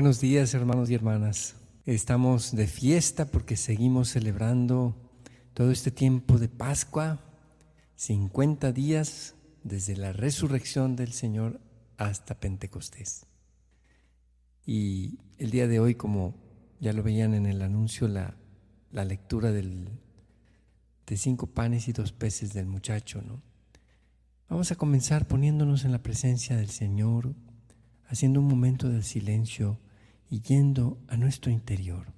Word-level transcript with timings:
Buenos 0.00 0.18
días 0.18 0.54
hermanos 0.54 0.88
y 0.88 0.94
hermanas. 0.94 1.56
Estamos 1.84 2.56
de 2.56 2.66
fiesta 2.66 3.26
porque 3.26 3.54
seguimos 3.58 4.08
celebrando 4.08 4.96
todo 5.52 5.70
este 5.70 5.90
tiempo 5.90 6.38
de 6.38 6.48
Pascua, 6.48 7.20
50 7.96 8.72
días 8.72 9.34
desde 9.62 9.98
la 9.98 10.14
resurrección 10.14 10.96
del 10.96 11.12
Señor 11.12 11.60
hasta 11.98 12.40
Pentecostés. 12.40 13.26
Y 14.64 15.18
el 15.36 15.50
día 15.50 15.68
de 15.68 15.80
hoy, 15.80 15.96
como 15.96 16.34
ya 16.80 16.94
lo 16.94 17.02
veían 17.02 17.34
en 17.34 17.44
el 17.44 17.60
anuncio, 17.60 18.08
la, 18.08 18.34
lectura 18.90 19.52
del, 19.52 19.86
de 21.06 21.16
cinco 21.18 21.46
panes 21.46 21.88
y 21.88 21.92
dos 21.92 22.12
peces 22.12 22.54
del 22.54 22.64
muchacho, 22.64 23.20
¿no? 23.20 23.42
Vamos 24.48 24.72
a 24.72 24.76
comenzar 24.76 25.28
poniéndonos 25.28 25.84
en 25.84 25.92
la 25.92 26.02
presencia 26.02 26.56
del 26.56 26.70
Señor, 26.70 27.34
haciendo 28.06 28.40
un 28.40 28.48
momento 28.48 28.88
de 28.88 29.02
silencio 29.02 29.78
y 30.30 30.40
yendo 30.42 31.02
a 31.08 31.16
nuestro 31.16 31.50
interior. 31.50 32.12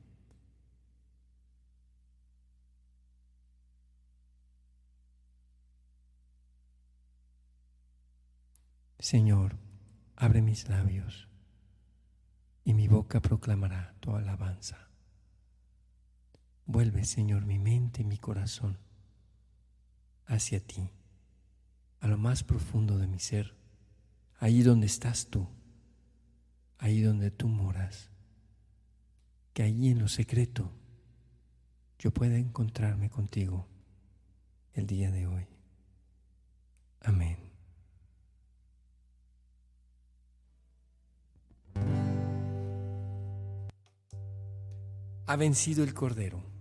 Señor, 8.99 9.57
abre 10.15 10.43
mis 10.43 10.69
labios 10.69 11.29
y 12.65 12.75
mi 12.75 12.87
boca 12.87 13.21
proclamará 13.21 13.97
tu 14.01 14.15
alabanza. 14.15 14.91
Vuelve, 16.67 17.05
Señor, 17.05 17.47
mi 17.47 17.59
mente 17.59 18.03
y 18.03 18.05
mi 18.05 18.19
corazón 18.19 18.79
hacia 20.27 20.61
ti, 20.61 20.91
a 22.01 22.07
lo 22.07 22.19
más 22.19 22.45
profundo 22.45 22.99
de 22.99 23.07
mi 23.07 23.19
ser, 23.19 23.57
allí 24.39 24.63
donde 24.63 24.87
estás 24.87 25.29
tú 25.29 25.49
ahí 26.79 27.01
donde 27.01 27.31
tú 27.31 27.49
moras, 27.49 28.11
que 29.53 29.63
allí 29.63 29.91
en 29.91 29.99
lo 29.99 30.09
secreto 30.09 30.73
yo 31.99 32.13
pueda 32.13 32.37
encontrarme 32.37 33.11
contigo 33.11 33.69
el 34.75 34.87
día 34.87 35.11
de 35.11 35.27
hoy. 35.27 35.47
Amén. 37.01 37.39
Ha 45.27 45.37
vencido 45.37 45.85
el 45.85 45.95
Cordero. 45.95 46.52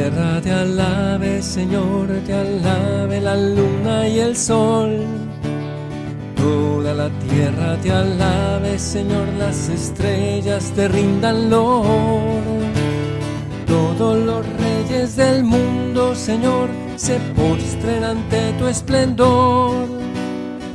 Tierra 0.00 0.40
te 0.40 0.50
alabe, 0.50 1.42
Señor, 1.42 2.08
te 2.24 2.32
alabe 2.32 3.20
la 3.20 3.36
luna 3.36 4.08
y 4.08 4.18
el 4.18 4.34
sol. 4.34 5.04
Toda 6.36 6.94
la 6.94 7.10
tierra 7.28 7.76
te 7.82 7.92
alabe, 7.92 8.78
Señor, 8.78 9.26
las 9.38 9.68
estrellas 9.68 10.72
te 10.74 10.88
rindan 10.88 11.50
lor. 11.50 12.40
Todos 13.66 14.16
los 14.24 14.42
reyes 14.64 15.16
del 15.16 15.44
mundo, 15.44 16.14
Señor, 16.14 16.70
se 16.96 17.18
postren 17.36 18.02
ante 18.02 18.52
tu 18.58 18.68
esplendor. 18.68 19.86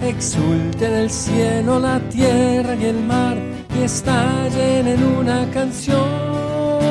Exulten 0.04 0.94
el 0.94 1.10
cielo, 1.10 1.80
la 1.80 2.00
tierra 2.12 2.76
y 2.76 2.86
el 2.86 3.00
mar 3.02 3.38
y 3.76 3.86
estallen 3.86 4.88
en 4.88 5.04
una 5.04 5.50
canción. 5.52 6.85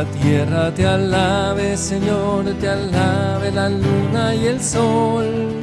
La 0.00 0.06
tierra 0.12 0.74
te 0.74 0.86
alabe, 0.86 1.76
Señor, 1.76 2.44
te 2.58 2.68
alabe 2.68 3.52
la 3.52 3.68
luna 3.68 4.34
y 4.34 4.46
el 4.46 4.58
sol. 4.58 5.60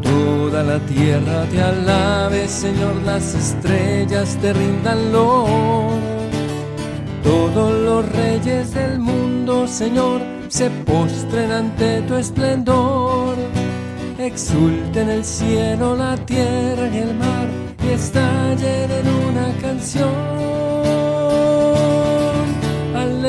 Toda 0.00 0.62
la 0.62 0.78
tierra 0.80 1.44
te 1.50 1.60
alabe, 1.60 2.48
Señor, 2.48 2.94
las 3.04 3.34
estrellas 3.34 4.38
te 4.40 4.54
rindan 4.54 5.12
lor. 5.12 5.98
Todos 7.22 7.72
los 7.88 8.08
reyes 8.12 8.72
del 8.72 8.98
mundo, 8.98 9.66
Señor, 9.68 10.22
se 10.48 10.70
postren 10.70 11.52
ante 11.52 12.00
tu 12.02 12.14
esplendor. 12.14 13.36
Exulten 14.18 15.10
el 15.10 15.24
cielo, 15.24 15.94
la 15.94 16.16
tierra 16.16 16.88
y 16.90 16.98
el 16.98 17.14
mar 17.16 17.48
y 17.84 17.90
estallen 17.90 18.90
en 18.90 19.06
una 19.28 19.46
canción 19.60 20.81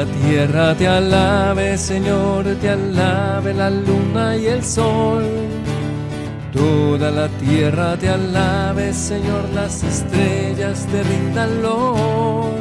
La 0.00 0.06
tierra 0.06 0.74
te 0.74 0.88
alabe, 0.88 1.76
Señor, 1.76 2.44
te 2.62 2.70
alabe 2.70 3.52
la 3.52 3.68
luna 3.68 4.34
y 4.34 4.46
el 4.46 4.64
sol. 4.64 5.24
Toda 6.54 7.10
la 7.10 7.28
tierra 7.28 7.98
te 7.98 8.08
alabe, 8.08 8.94
Señor, 8.94 9.44
las 9.54 9.82
estrellas 9.82 10.86
te 10.90 11.02
rindan 11.02 11.62
lor. 11.62 12.54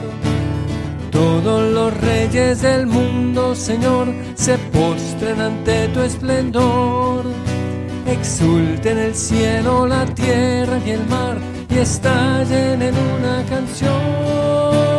Todos 1.11 1.71
los 1.71 1.95
reyes 2.01 2.61
del 2.61 2.87
mundo, 2.87 3.55
Señor, 3.55 4.07
se 4.35 4.57
postren 4.73 5.39
ante 5.39 5.87
tu 5.89 6.01
esplendor. 6.01 7.23
Exulten 8.05 8.97
el 8.97 9.15
cielo, 9.15 9.87
la 9.87 10.05
tierra 10.07 10.77
y 10.85 10.89
el 10.89 11.05
mar 11.07 11.37
y 11.69 11.77
estallen 11.77 12.81
en 12.81 12.95
una 12.95 13.45
canción 13.49 14.98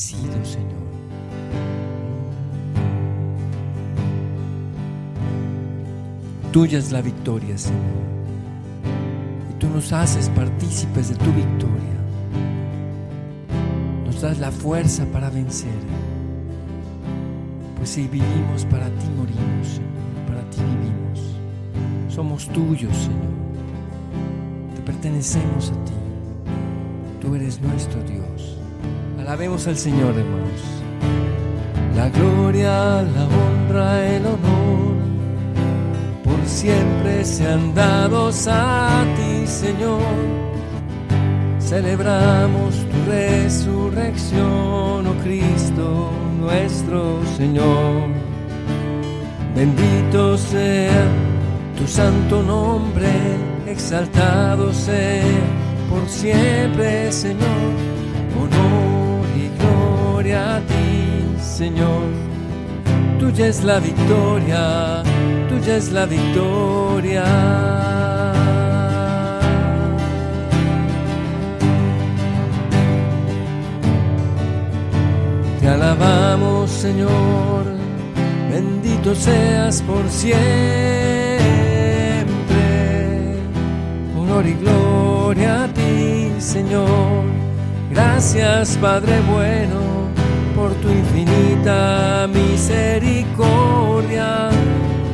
Vencido, 0.00 0.44
Señor. 0.44 0.80
Tuya 6.52 6.78
es 6.78 6.90
la 6.90 7.02
victoria, 7.02 7.56
Señor 7.58 8.10
tú 9.60 9.68
nos 9.68 9.92
haces 9.92 10.30
partícipes 10.30 11.10
de 11.10 11.14
tu 11.16 11.30
victoria. 11.32 11.96
Nos 14.06 14.22
das 14.22 14.38
la 14.38 14.50
fuerza 14.50 15.04
para 15.12 15.28
vencer. 15.28 15.78
Pues 17.76 17.90
si 17.90 18.08
vivimos, 18.08 18.64
para 18.64 18.88
ti 18.88 19.06
morimos, 19.16 19.68
Señor, 19.68 20.26
para 20.26 20.40
ti 20.50 20.60
vivimos. 20.62 22.14
Somos 22.14 22.48
tuyos, 22.48 22.96
Señor. 22.96 24.74
Te 24.74 24.80
pertenecemos 24.82 25.70
a 25.70 25.84
ti. 25.84 25.92
Tú 27.20 27.34
eres 27.34 27.60
nuestro 27.60 28.02
Dios. 28.02 28.19
Alabemos 29.30 29.64
al 29.68 29.76
Señor, 29.76 30.12
hermanos. 30.18 30.60
la 31.94 32.08
gloria, 32.08 33.00
la 33.02 33.28
honra, 33.28 34.16
el 34.16 34.26
honor, 34.26 34.96
por 36.24 36.44
siempre 36.46 37.24
sean 37.24 37.72
dados 37.72 38.48
a 38.48 39.04
ti, 39.14 39.46
Señor. 39.46 40.02
Celebramos 41.60 42.74
tu 42.74 43.08
resurrección, 43.08 45.06
oh 45.06 45.14
Cristo 45.22 46.10
nuestro 46.40 47.20
Señor. 47.36 48.08
Bendito 49.54 50.36
sea 50.38 51.04
tu 51.78 51.86
santo 51.86 52.42
nombre, 52.42 53.12
exaltado 53.64 54.74
sea 54.74 55.22
por 55.88 56.08
siempre, 56.08 57.12
Señor. 57.12 57.70
Honor 58.36 58.69
a 60.34 60.60
ti, 60.60 61.40
Señor. 61.40 62.08
Tuya 63.18 63.46
es 63.48 63.64
la 63.64 63.78
victoria, 63.78 65.02
tuya 65.48 65.76
es 65.76 65.92
la 65.92 66.06
victoria. 66.06 67.24
Te 75.60 75.68
alabamos, 75.68 76.70
Señor, 76.70 77.64
bendito 78.50 79.14
seas 79.14 79.82
por 79.82 80.08
siempre. 80.08 80.40
Honor 84.16 84.46
y 84.46 84.54
gloria 84.54 85.64
a 85.64 85.68
ti, 85.68 86.32
Señor. 86.38 87.24
Gracias, 87.90 88.76
Padre 88.80 89.20
bueno, 89.30 89.99
tu 90.80 90.88
infinita 90.88 92.26
misericordia. 92.32 94.48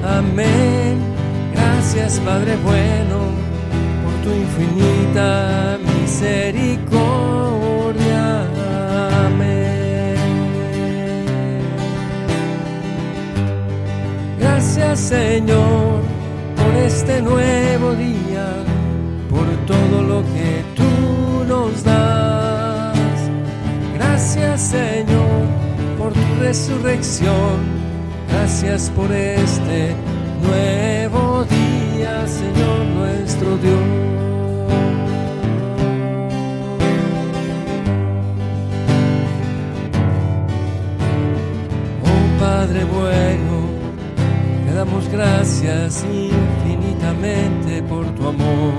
Amén. 0.05 1.01
Gracias, 1.53 2.21
Padre 2.21 2.57
bueno, 2.65 3.33
por 4.03 4.15
tu 4.25 4.31
infinita 4.31 5.77
misericordia. 5.93 8.47
Amén. 9.27 10.17
Gracias, 14.39 15.01
Señor, 15.01 16.03
por 16.57 16.75
este 16.77 17.21
nuevo 17.23 17.95
día, 17.95 18.47
por 19.31 19.47
todo 19.67 20.03
lo 20.03 20.23
que 20.33 20.36
resurrección. 26.47 27.57
Gracias 28.29 28.89
por 28.91 29.11
este 29.11 29.97
nuevo 30.47 31.45
día, 31.45 32.25
Señor 32.29 32.85
nuestro 32.95 33.57
Dios. 33.57 33.81
Oh 42.05 42.41
Padre 42.41 42.85
bueno, 42.85 43.57
te 44.67 44.75
damos 44.75 45.09
gracias 45.09 46.05
infinitamente 46.05 47.83
por 47.83 48.07
tu 48.15 48.29
amor 48.29 48.73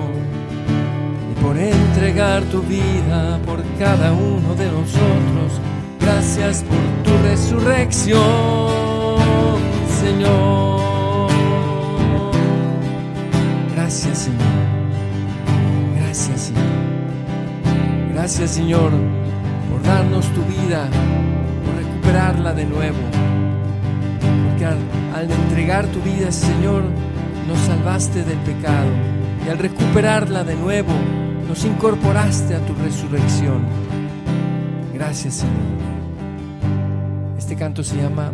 y 1.32 1.44
por 1.44 1.58
entregar 1.58 2.44
tu 2.44 2.62
vida 2.62 3.38
por 3.46 3.62
cada 3.78 4.14
uno 4.14 4.56
de 4.56 4.72
nosotros. 4.72 5.67
Gracias 6.10 6.64
por 6.64 6.78
tu 7.04 7.12
resurrección, 7.28 8.22
Señor. 10.00 11.30
Gracias, 13.76 14.18
Señor. 14.20 14.40
Gracias, 15.98 16.40
Señor. 16.40 16.64
Gracias, 18.14 18.52
Señor, 18.52 18.92
por 19.70 19.84
darnos 19.84 20.26
tu 20.28 20.44
vida, 20.44 20.88
por 21.66 21.76
recuperarla 21.76 22.54
de 22.54 22.64
nuevo. 22.64 23.00
Porque 24.48 24.66
al, 24.66 24.78
al 25.14 25.30
entregar 25.30 25.88
tu 25.88 26.00
vida, 26.04 26.32
Señor, 26.32 26.84
nos 27.50 27.60
salvaste 27.60 28.24
del 28.24 28.40
pecado. 28.40 28.92
Y 29.46 29.50
al 29.50 29.58
recuperarla 29.58 30.46
de 30.46 30.56
nuevo, 30.56 30.94
nos 31.50 31.66
incorporaste 31.66 32.56
a 32.56 32.60
tu 32.60 32.74
resurrección. 32.76 33.66
Gracias, 34.94 35.34
Señor. 35.36 35.87
Este 37.48 37.56
canto 37.56 37.82
se 37.82 37.96
llama 37.96 38.34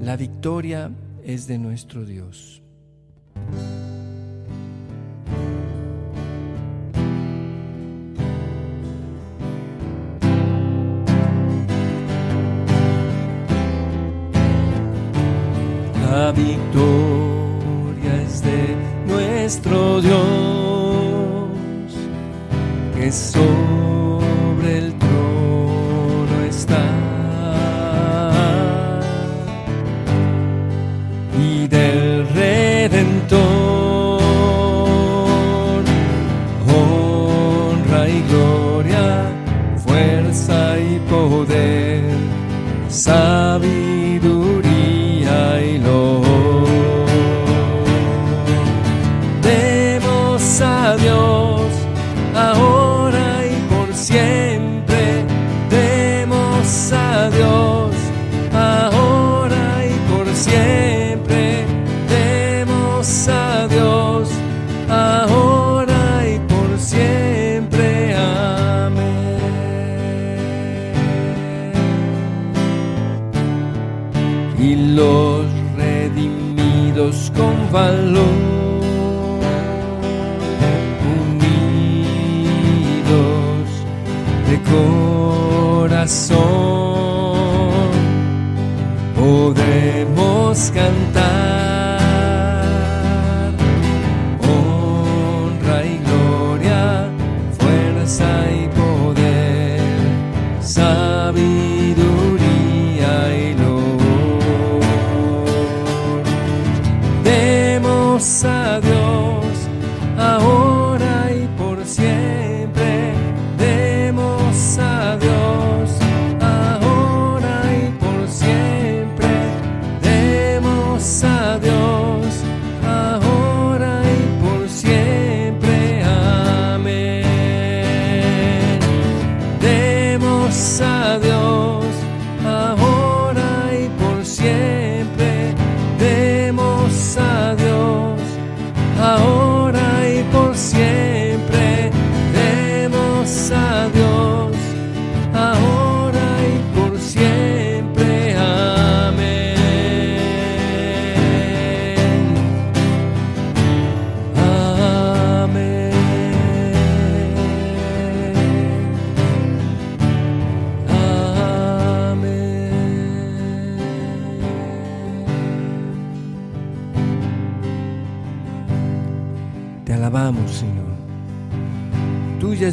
La 0.00 0.16
victoria 0.16 0.90
es 1.22 1.46
de 1.46 1.58
nuestro 1.58 2.06
Dios. 2.06 2.62
La 16.10 16.32
victoria 16.32 18.22
es 18.22 18.42
de 18.42 18.74
nuestro 19.06 20.00
Dios, 20.00 20.18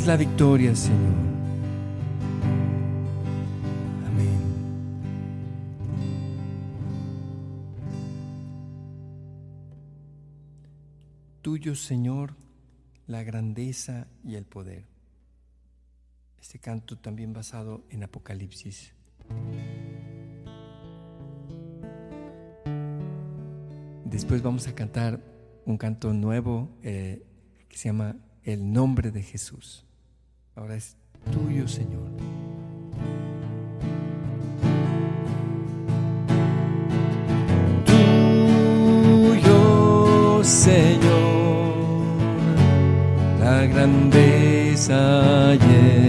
la 0.08 0.16
victoria, 0.16 0.74
Señor. 0.74 1.16
Amén. 4.08 4.40
Tuyo, 11.42 11.76
Señor, 11.76 12.36
la 13.06 13.24
grandeza 13.24 14.08
y 14.24 14.36
el 14.36 14.46
poder. 14.46 14.86
Este 16.40 16.58
canto 16.58 16.98
también 16.98 17.34
basado 17.34 17.84
en 17.90 18.04
Apocalipsis. 18.04 18.94
Después 24.06 24.42
vamos 24.42 24.70
a 24.70 24.74
cantar 24.74 25.20
un 25.66 25.78
canto 25.78 26.14
nuevo 26.14 26.70
eh, 26.82 27.26
que 27.68 27.78
se 27.78 27.90
llama 27.90 28.16
El 28.44 28.72
nombre 28.72 29.12
de 29.12 29.22
Jesús. 29.22 29.87
Ahora 30.58 30.76
es 30.76 30.98
tuyo, 31.32 31.68
Señor. 31.68 32.10
Tuyo, 39.46 40.44
Señor, 40.44 40.98
la 43.40 43.66
grandeza 43.68 45.54
y 45.54 46.07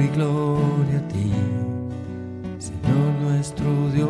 Y 0.00 0.08
gloria 0.08 0.98
a 0.98 1.08
ti, 1.08 1.30
Señor 2.58 3.12
nuestro 3.22 3.90
Dios. 3.92 4.08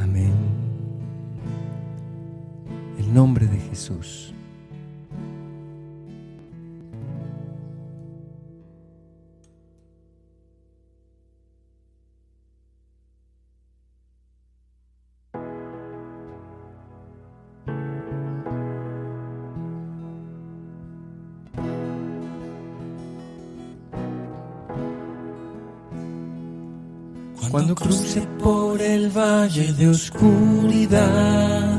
Amén. 0.00 0.32
El 2.98 3.12
nombre 3.12 3.46
de 3.46 3.58
Jesús. 3.58 4.33
Cuando 27.54 27.76
cruce 27.76 28.20
por 28.42 28.82
el 28.82 29.10
valle 29.16 29.72
de 29.74 29.86
oscuridad, 29.88 31.78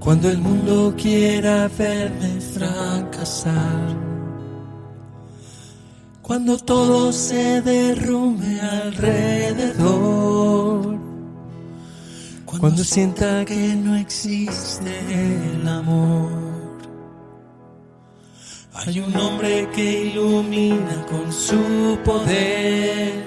cuando 0.00 0.28
el 0.28 0.38
mundo 0.38 0.92
quiera 1.00 1.70
verme 1.78 2.40
fracasar, 2.40 3.96
cuando 6.22 6.58
todo 6.58 7.12
se 7.12 7.62
derrumbe 7.62 8.60
alrededor, 8.60 8.98
cuando 12.46 12.82
sienta 12.82 13.44
que 13.44 13.76
no 13.76 13.94
existe 13.94 14.90
el 15.60 15.68
amor. 15.68 16.32
Hay 18.74 18.98
un 18.98 19.14
hombre 19.16 19.68
que 19.72 20.06
ilumina 20.06 21.06
con 21.08 21.32
su 21.32 21.96
poder. 22.04 23.23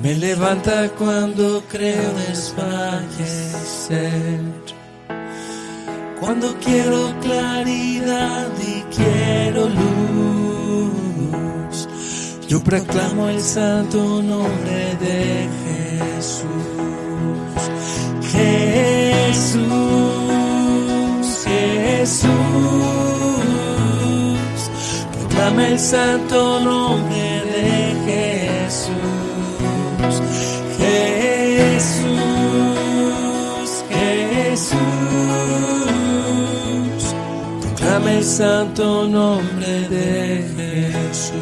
Me 0.00 0.14
levanta 0.14 0.88
cuando 0.90 1.62
creo 1.68 2.12
desfallecer. 2.28 3.98
Cuando 6.20 6.54
quiero 6.64 7.12
claridad 7.20 8.46
y 8.60 8.82
quiero 8.94 9.68
luz. 9.68 10.98
Yo 12.46 12.62
proclamo 12.62 13.28
el 13.28 13.40
santo 13.40 14.22
nombre 14.22 14.94
de 15.00 15.48
Jesús. 15.64 16.46
Jesús, 18.30 19.66
Jesús. 21.44 22.28
Proclama 25.12 25.66
el 25.66 25.78
santo 25.80 26.60
nombre 26.60 27.37
el 38.18 38.24
santo 38.24 39.06
nombre 39.06 39.88
de 39.88 40.44
Jesús. 40.56 41.32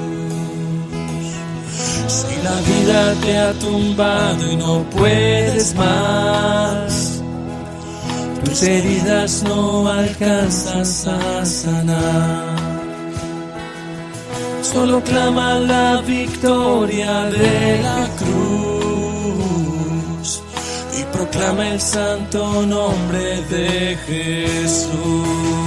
Si 2.07 2.37
la 2.43 2.61
vida 2.71 3.15
te 3.23 3.39
ha 3.39 3.53
tumbado 3.55 4.53
y 4.53 4.57
no 4.57 4.85
puedes 4.91 5.75
más, 5.75 7.23
tus 8.45 8.63
heridas 8.63 9.43
no 9.45 9.89
alcanzas 9.89 11.07
a 11.07 11.47
sanar. 11.47 12.57
Solo 14.61 15.03
clama 15.03 15.59
la 15.59 16.03
victoria 16.03 17.23
de 17.25 17.81
la 17.83 18.07
cruz 18.19 18.43
y 20.99 21.05
proclama 21.05 21.69
el 21.71 21.81
santo 21.81 22.67
nombre 22.67 23.41
de 23.49 23.97
Jesús. 24.07 25.66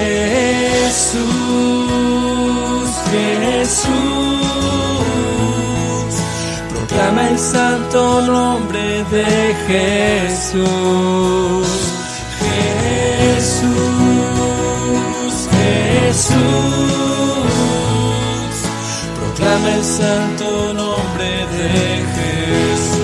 Jesús, 0.00 1.20
Jesús, 3.10 3.90
proclama 6.70 7.28
el 7.28 7.38
santo 7.38 8.22
nombre 8.22 9.04
de 9.10 9.54
Jesús. 9.68 10.60
Jesús, 13.40 13.70
Jesús, 16.10 16.34
proclama 19.18 19.68
el 19.74 19.84
santo 19.84 20.72
nombre 20.72 21.30
de 21.56 21.70
Jesús. 22.16 23.00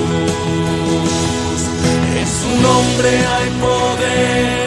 En 2.19 2.27
su 2.39 2.51
nombre 2.63 3.11
hay 3.35 3.49
poder, 3.61 4.66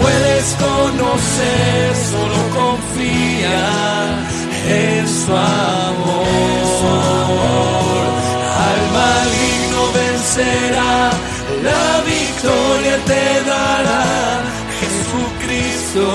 puedes 0.00 0.46
conocer, 0.54 1.94
solo 2.10 2.40
confía 2.60 3.60
en 4.68 5.08
su 5.08 5.32
amor. 5.32 6.24
Al 8.68 8.82
maligno 8.98 9.80
vencerá, 10.00 10.96
la 11.62 11.86
victoria 12.12 12.96
te 13.10 13.24
dará 13.50 14.04
Jesucristo, 14.80 16.06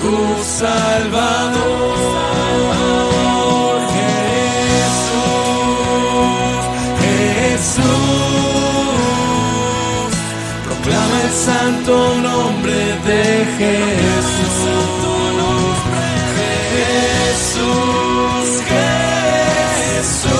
tu 0.00 0.16
Salvador. 0.58 2.18
Jesús, 5.18 5.82
Jesús, 7.02 8.57
santo 11.32 12.14
nombre 12.20 12.78
de 13.06 13.44
Jesús. 13.58 14.78
Jesús, 16.78 18.48
Jesús, 19.96 20.38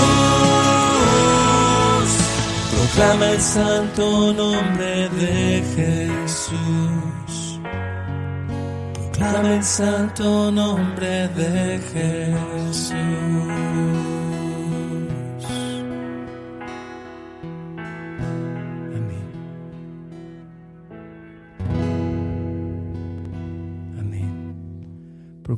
proclama 2.71 3.27
el 3.31 3.41
santo 3.41 4.33
nombre 4.33 5.09
de 5.11 5.63
Jesús. 5.77 7.61
Proclama 8.95 9.55
el 9.55 9.65
santo 9.65 10.51
nombre 10.51 11.29
de 11.29 11.81
Jesús. 11.93 12.95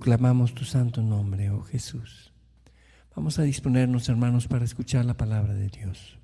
Proclamamos 0.00 0.54
tu 0.54 0.64
santo 0.64 1.02
nombre, 1.02 1.50
oh 1.50 1.60
Jesús. 1.60 2.32
Vamos 3.14 3.38
a 3.38 3.42
disponernos, 3.42 4.08
hermanos, 4.08 4.48
para 4.48 4.64
escuchar 4.64 5.04
la 5.04 5.12
palabra 5.12 5.52
de 5.52 5.68
Dios. 5.68 6.18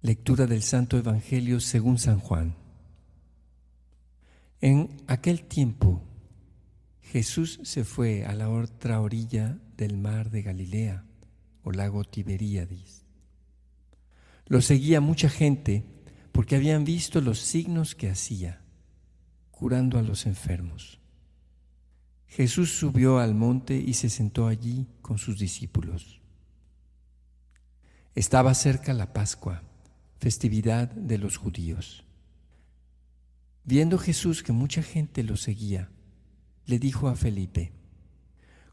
Lectura 0.00 0.46
del 0.46 0.62
Santo 0.62 0.96
Evangelio 0.96 1.58
según 1.58 1.98
San 1.98 2.20
Juan. 2.20 2.54
En 4.60 5.02
aquel 5.08 5.42
tiempo 5.42 6.04
Jesús 7.00 7.58
se 7.64 7.82
fue 7.82 8.24
a 8.24 8.32
la 8.36 8.48
otra 8.48 9.00
orilla 9.00 9.58
del 9.76 9.98
mar 9.98 10.30
de 10.30 10.42
Galilea, 10.42 11.04
o 11.64 11.72
lago 11.72 12.04
Tiberíades. 12.04 13.03
Lo 14.46 14.60
seguía 14.60 15.00
mucha 15.00 15.28
gente 15.28 15.84
porque 16.32 16.56
habían 16.56 16.84
visto 16.84 17.20
los 17.20 17.38
signos 17.38 17.94
que 17.94 18.10
hacía, 18.10 18.60
curando 19.50 19.98
a 19.98 20.02
los 20.02 20.26
enfermos. 20.26 21.00
Jesús 22.26 22.72
subió 22.72 23.20
al 23.20 23.34
monte 23.34 23.76
y 23.76 23.94
se 23.94 24.10
sentó 24.10 24.48
allí 24.48 24.88
con 25.00 25.18
sus 25.18 25.38
discípulos. 25.38 26.20
Estaba 28.14 28.52
cerca 28.54 28.92
la 28.92 29.12
Pascua, 29.12 29.62
festividad 30.18 30.90
de 30.90 31.18
los 31.18 31.36
judíos. 31.36 32.04
Viendo 33.64 33.98
Jesús 33.98 34.42
que 34.42 34.52
mucha 34.52 34.82
gente 34.82 35.22
lo 35.22 35.36
seguía, 35.36 35.88
le 36.66 36.78
dijo 36.78 37.08
a 37.08 37.16
Felipe, 37.16 37.72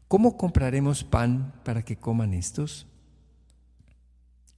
¿cómo 0.08 0.36
compraremos 0.36 1.04
pan 1.04 1.54
para 1.64 1.84
que 1.84 1.96
coman 1.96 2.34
estos? 2.34 2.86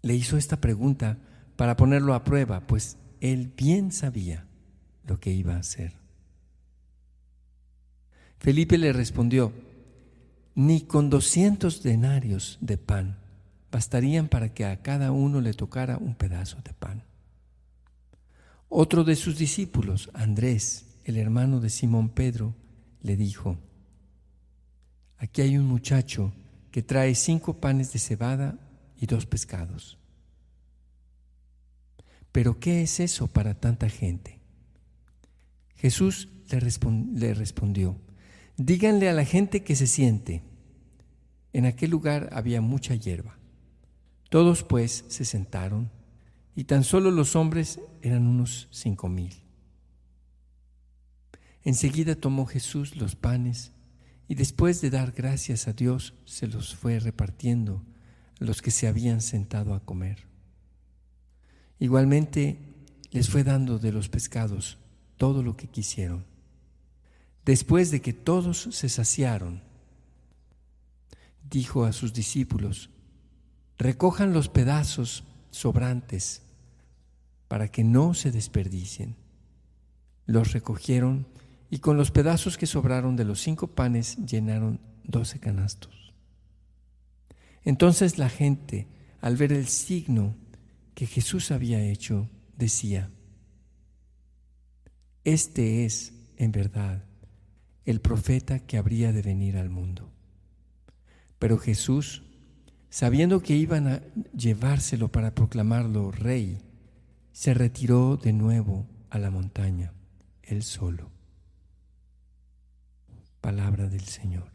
Le 0.04 0.14
hizo 0.14 0.36
esta 0.36 0.60
pregunta 0.60 1.16
para 1.56 1.78
ponerlo 1.78 2.12
a 2.12 2.24
prueba, 2.24 2.60
pues 2.66 2.98
él 3.22 3.50
bien 3.56 3.90
sabía 3.90 4.46
lo 5.06 5.18
que 5.18 5.32
iba 5.32 5.54
a 5.54 5.60
hacer. 5.60 5.94
Felipe 8.38 8.76
le 8.76 8.92
respondió, 8.92 9.54
ni 10.54 10.82
con 10.82 11.08
doscientos 11.08 11.82
denarios 11.82 12.58
de 12.60 12.76
pan 12.76 13.16
bastarían 13.72 14.28
para 14.28 14.52
que 14.52 14.66
a 14.66 14.82
cada 14.82 15.10
uno 15.10 15.40
le 15.40 15.54
tocara 15.54 15.96
un 15.96 16.14
pedazo 16.14 16.58
de 16.62 16.74
pan. 16.74 17.02
Otro 18.68 19.04
de 19.04 19.16
sus 19.16 19.38
discípulos, 19.38 20.10
Andrés, 20.12 20.98
el 21.04 21.16
hermano 21.16 21.60
de 21.60 21.70
Simón 21.70 22.10
Pedro, 22.10 22.54
le 23.00 23.16
dijo, 23.16 23.56
aquí 25.16 25.40
hay 25.40 25.56
un 25.56 25.64
muchacho 25.64 26.34
que 26.70 26.82
trae 26.82 27.14
cinco 27.14 27.54
panes 27.54 27.90
de 27.94 27.98
cebada 28.00 28.58
y 29.04 29.06
dos 29.06 29.26
pescados. 29.26 29.98
Pero 32.32 32.58
¿qué 32.58 32.82
es 32.82 33.00
eso 33.00 33.26
para 33.26 33.52
tanta 33.52 33.90
gente? 33.90 34.40
Jesús 35.76 36.30
le, 36.48 36.58
le 37.12 37.34
respondió, 37.34 38.00
díganle 38.56 39.10
a 39.10 39.12
la 39.12 39.26
gente 39.26 39.62
que 39.62 39.76
se 39.76 39.86
siente. 39.86 40.42
En 41.52 41.66
aquel 41.66 41.90
lugar 41.90 42.30
había 42.32 42.62
mucha 42.62 42.94
hierba. 42.94 43.36
Todos 44.30 44.62
pues 44.62 45.04
se 45.08 45.26
sentaron 45.26 45.90
y 46.56 46.64
tan 46.64 46.82
solo 46.82 47.10
los 47.10 47.36
hombres 47.36 47.80
eran 48.00 48.26
unos 48.26 48.68
cinco 48.70 49.10
mil. 49.10 49.34
Enseguida 51.62 52.14
tomó 52.14 52.46
Jesús 52.46 52.96
los 52.96 53.16
panes 53.16 53.72
y 54.28 54.34
después 54.34 54.80
de 54.80 54.88
dar 54.88 55.12
gracias 55.12 55.68
a 55.68 55.74
Dios 55.74 56.14
se 56.24 56.46
los 56.46 56.74
fue 56.74 56.98
repartiendo 57.00 57.84
los 58.38 58.62
que 58.62 58.70
se 58.70 58.86
habían 58.86 59.20
sentado 59.20 59.74
a 59.74 59.80
comer. 59.80 60.26
Igualmente 61.78 62.58
les 63.10 63.28
fue 63.28 63.44
dando 63.44 63.78
de 63.78 63.92
los 63.92 64.08
pescados 64.08 64.78
todo 65.16 65.42
lo 65.42 65.56
que 65.56 65.68
quisieron. 65.68 66.24
Después 67.44 67.90
de 67.90 68.00
que 68.00 68.12
todos 68.12 68.68
se 68.72 68.88
saciaron, 68.88 69.62
dijo 71.48 71.84
a 71.84 71.92
sus 71.92 72.12
discípulos, 72.12 72.90
recojan 73.78 74.32
los 74.32 74.48
pedazos 74.48 75.24
sobrantes 75.50 76.42
para 77.48 77.68
que 77.68 77.84
no 77.84 78.14
se 78.14 78.32
desperdicien. 78.32 79.16
Los 80.26 80.52
recogieron 80.52 81.26
y 81.70 81.78
con 81.78 81.96
los 81.96 82.10
pedazos 82.10 82.56
que 82.56 82.66
sobraron 82.66 83.14
de 83.16 83.24
los 83.24 83.40
cinco 83.40 83.68
panes 83.68 84.16
llenaron 84.16 84.80
doce 85.04 85.38
canastos. 85.38 86.03
Entonces 87.64 88.18
la 88.18 88.28
gente, 88.28 88.88
al 89.20 89.36
ver 89.36 89.52
el 89.52 89.66
signo 89.66 90.34
que 90.94 91.06
Jesús 91.06 91.50
había 91.50 91.82
hecho, 91.82 92.28
decía, 92.56 93.10
Este 95.24 95.84
es, 95.84 96.12
en 96.36 96.52
verdad, 96.52 97.04
el 97.84 98.00
profeta 98.00 98.60
que 98.60 98.78
habría 98.78 99.12
de 99.12 99.22
venir 99.22 99.56
al 99.56 99.70
mundo. 99.70 100.10
Pero 101.38 101.58
Jesús, 101.58 102.22
sabiendo 102.90 103.40
que 103.40 103.56
iban 103.56 103.88
a 103.88 104.02
llevárselo 104.36 105.10
para 105.10 105.34
proclamarlo 105.34 106.10
rey, 106.10 106.58
se 107.32 107.52
retiró 107.52 108.16
de 108.16 108.32
nuevo 108.32 108.86
a 109.10 109.18
la 109.18 109.30
montaña, 109.30 109.92
él 110.42 110.62
solo. 110.62 111.10
Palabra 113.40 113.88
del 113.88 114.04
Señor. 114.04 114.54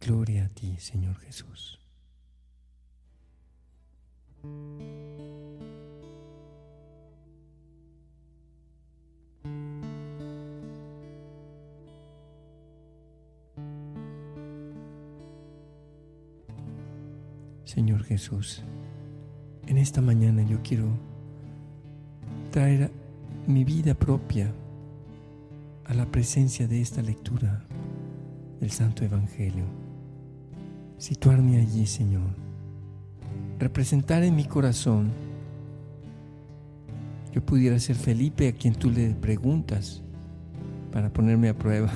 Gloria 0.00 0.44
a 0.44 0.48
ti, 0.48 0.76
Señor 0.78 1.16
Jesús. 1.18 1.80
Señor 17.64 18.02
Jesús, 18.04 18.62
en 19.66 19.76
esta 19.76 20.00
mañana 20.00 20.42
yo 20.42 20.58
quiero 20.62 20.86
traer 22.50 22.90
mi 23.46 23.62
vida 23.64 23.94
propia 23.94 24.50
a 25.84 25.94
la 25.94 26.06
presencia 26.06 26.66
de 26.66 26.80
esta 26.80 27.02
lectura 27.02 27.64
del 28.60 28.70
Santo 28.70 29.04
Evangelio. 29.04 29.87
Situarme 30.98 31.60
allí, 31.60 31.86
Señor. 31.86 32.28
Representar 33.58 34.22
en 34.22 34.36
mi 34.36 34.44
corazón. 34.44 35.10
Yo 37.32 37.44
pudiera 37.44 37.78
ser 37.78 37.96
Felipe 37.96 38.48
a 38.48 38.52
quien 38.52 38.74
tú 38.74 38.90
le 38.90 39.14
preguntas 39.14 40.02
para 40.92 41.12
ponerme 41.12 41.48
a 41.48 41.56
prueba. 41.56 41.92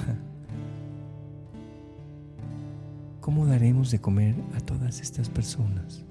¿Cómo 3.21 3.47
daremos 3.47 3.91
de 3.91 4.01
comer 4.01 4.35
a 4.57 4.61
todas 4.61 5.01
estas 5.01 5.29
personas? 5.29 6.05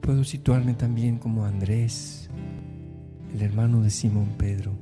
Puedo 0.00 0.24
situarme 0.24 0.74
también 0.74 1.18
como 1.18 1.44
Andrés, 1.44 2.30
el 3.34 3.42
hermano 3.42 3.82
de 3.82 3.90
Simón 3.90 4.28
Pedro, 4.38 4.72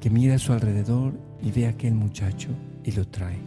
que 0.00 0.10
mira 0.10 0.36
a 0.36 0.38
su 0.38 0.52
alrededor 0.52 1.12
y 1.42 1.50
ve 1.50 1.66
a 1.66 1.70
aquel 1.70 1.94
muchacho 1.94 2.50
y 2.84 2.92
lo 2.92 3.06
trae. 3.06 3.38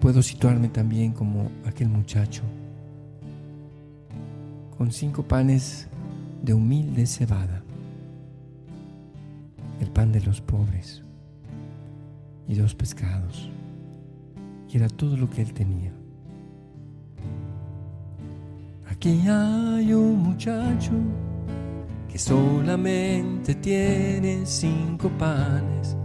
Puedo 0.00 0.22
situarme 0.22 0.68
también 0.68 1.12
como 1.12 1.50
aquel 1.66 1.88
muchacho, 1.88 2.42
con 4.76 4.92
cinco 4.92 5.22
panes 5.22 5.88
de 6.42 6.54
humilde 6.54 7.06
cebada, 7.06 7.62
el 9.80 9.90
pan 9.90 10.12
de 10.12 10.20
los 10.20 10.40
pobres 10.40 11.02
y 12.46 12.54
dos 12.54 12.74
pescados, 12.74 13.50
y 14.68 14.76
era 14.76 14.88
todo 14.88 15.16
lo 15.16 15.28
que 15.28 15.42
él 15.42 15.52
tenía. 15.52 15.92
Aquí 18.88 19.20
hay 19.28 19.92
un 19.92 20.22
muchacho 20.22 20.92
que 22.18 22.24
solamente 22.24 23.54
tiene 23.54 24.40
cinco 24.44 25.08
panes 25.20 25.96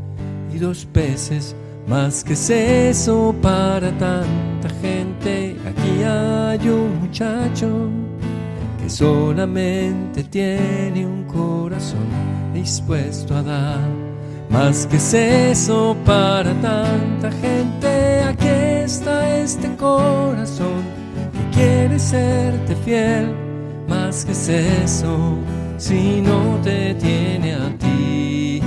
y 0.54 0.60
dos 0.60 0.86
peces, 0.86 1.56
más 1.88 2.24
que 2.24 2.34
es 2.34 2.52
eso 2.52 3.34
para 3.42 3.90
tanta 3.98 4.70
gente. 4.80 5.58
Aquí 5.68 6.04
hay 6.04 6.70
un 6.70 7.00
muchacho 7.02 7.90
que 8.80 8.92
solamente 8.92 10.24
tiene 10.26 11.04
un 11.04 11.24
corazón 11.24 12.08
dispuesto 12.54 13.36
a 13.36 13.42
dar, 13.42 13.90
más 14.52 14.86
que 14.86 14.98
es 14.98 15.14
eso 15.16 15.98
para 16.06 16.54
tanta 16.62 17.32
gente. 17.42 18.22
Aquí 18.22 18.48
está 18.48 19.40
este 19.40 19.76
corazón 19.78 20.84
quiere 21.52 21.98
serte 21.98 22.76
fiel, 22.84 23.34
más 23.88 24.26
que 24.26 24.32
es 24.32 24.50
eso, 24.50 25.38
si 25.84 26.22
no 26.22 26.62
te 26.64 26.96
tiene 26.96 27.56
a 27.56 27.68
ti. 27.78 28.62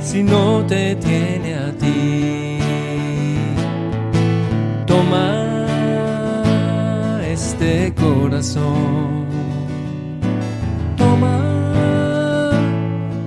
Si 0.00 0.22
no 0.22 0.64
te 0.64 0.94
tiene 0.94 1.54
a 1.66 1.72
ti, 1.72 2.58
toma 4.86 5.66
este 7.34 7.92
corazón. 7.94 9.26
Toma 10.96 11.36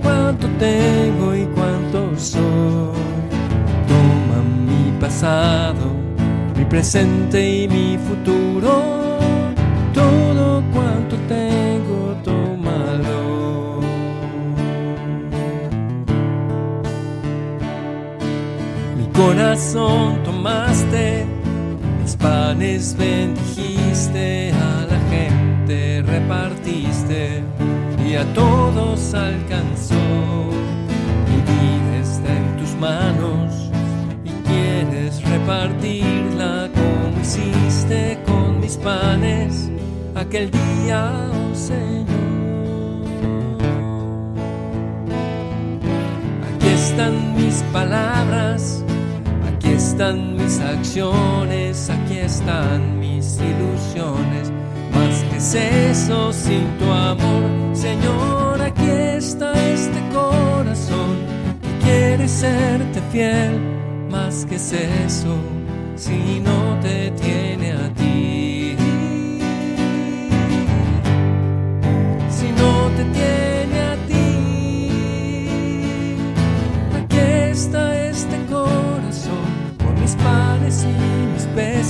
cuánto 0.02 0.48
tengo 0.58 1.36
y 1.36 1.46
cuánto 1.56 2.18
soy. 2.18 3.02
Toma 3.92 4.38
mi 4.68 4.98
pasado 4.98 6.02
presente 6.72 7.64
y 7.64 7.68
mi 7.68 7.98
futuro, 7.98 9.01
corazón 19.22 20.24
tomaste, 20.24 21.26
mis 22.02 22.16
panes 22.16 22.96
bendijiste, 22.98 24.52
a 24.52 24.86
la 24.92 25.00
gente 25.10 26.04
repartiste 26.06 27.44
y 28.08 28.16
a 28.16 28.26
todos 28.34 29.14
alcanzó. 29.14 30.04
Mi 31.30 31.40
vida 31.52 31.98
está 32.02 32.30
en 32.36 32.58
tus 32.58 32.74
manos 32.76 33.70
y 34.26 34.32
quieres 34.48 35.24
repartirla 35.30 36.70
hiciste 37.22 38.20
con 38.26 38.60
mis 38.60 38.78
panes 38.78 39.70
aquel 40.16 40.50
día, 40.52 41.30
oh 41.32 41.56
Señor. 41.56 42.08
Aquí 46.50 46.68
están 46.68 47.36
mis 47.36 47.62
palabras, 47.72 48.81
están 50.02 50.36
mis 50.36 50.60
acciones, 50.60 51.88
aquí 51.92 52.18
están 52.18 53.00
mis 53.00 53.38
ilusiones. 53.38 54.52
Más 54.92 55.24
que 55.30 55.38
es 55.38 55.54
eso 55.54 56.34
sin 56.34 56.66
tu 56.80 56.86
amor, 56.86 57.76
Señor, 57.76 58.60
aquí 58.64 58.90
está 58.90 59.54
este 59.72 60.00
corazón 60.12 61.18
que 61.62 61.86
quiere 61.86 62.28
serte 62.28 63.00
fiel. 63.12 63.60
Más 64.10 64.44
que 64.48 64.56
es 64.56 64.74
eso 64.74 65.36
si 65.96 66.40
no 66.40 66.80
te 66.82 67.12
tiene 67.12 67.74
a 67.74 67.94
ti? 67.94 68.76
Si 72.28 72.48
no 72.60 72.90
te 72.98 73.04
tiene 73.04 73.51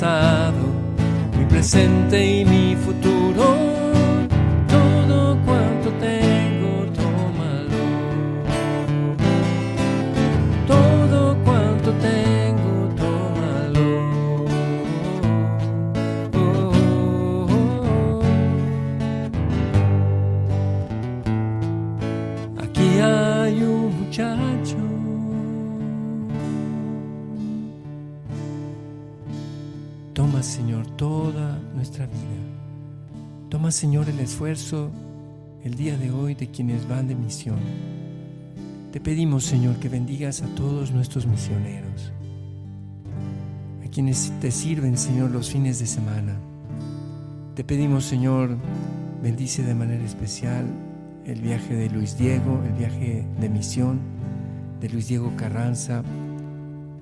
pasado, 0.00 0.56
mi 1.38 1.44
presente 1.44 2.24
y 2.24 2.44
mi 2.46 2.74
futuro. 2.74 3.19
Señor, 33.80 34.10
el 34.10 34.20
esfuerzo 34.20 34.90
el 35.64 35.74
día 35.74 35.96
de 35.96 36.10
hoy 36.10 36.34
de 36.34 36.50
quienes 36.50 36.86
van 36.86 37.08
de 37.08 37.14
misión. 37.14 37.56
Te 38.92 39.00
pedimos, 39.00 39.44
Señor, 39.44 39.76
que 39.76 39.88
bendigas 39.88 40.42
a 40.42 40.48
todos 40.48 40.92
nuestros 40.92 41.24
misioneros, 41.26 42.12
a 43.82 43.88
quienes 43.88 44.34
te 44.38 44.50
sirven, 44.50 44.98
Señor, 44.98 45.30
los 45.30 45.48
fines 45.48 45.78
de 45.78 45.86
semana. 45.86 46.36
Te 47.54 47.64
pedimos, 47.64 48.04
Señor, 48.04 48.58
bendice 49.22 49.62
de 49.62 49.74
manera 49.74 50.04
especial 50.04 50.66
el 51.24 51.40
viaje 51.40 51.74
de 51.74 51.88
Luis 51.88 52.18
Diego, 52.18 52.62
el 52.66 52.74
viaje 52.74 53.24
de 53.40 53.48
misión 53.48 53.98
de 54.78 54.90
Luis 54.90 55.08
Diego 55.08 55.32
Carranza 55.38 56.02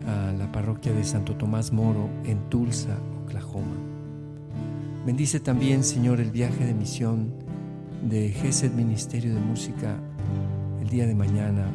a 0.07 0.31
la 0.31 0.53
parroquia 0.53 0.93
de 0.93 1.03
Santo 1.03 1.35
Tomás 1.35 1.73
Moro 1.73 2.09
en 2.25 2.38
Tulsa. 2.49 2.97
Bendice 5.07 5.41
también, 5.41 5.85
Señor, 5.85 6.21
el 6.21 6.31
viaje 6.31 6.65
de 6.65 6.75
misión 6.75 7.33
de 8.03 8.31
GESED 8.31 8.73
Ministerio 8.73 9.35
de 9.35 9.41
Música, 9.41 9.97
el 10.81 10.89
día 10.89 11.07
de 11.07 11.15
mañana 11.15 11.71